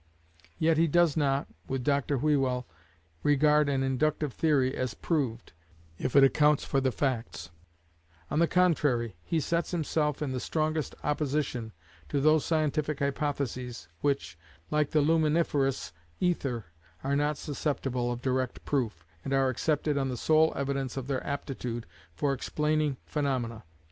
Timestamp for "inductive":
3.83-4.33